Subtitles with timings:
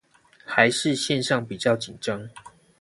[0.45, 2.27] 還是線上比較緊張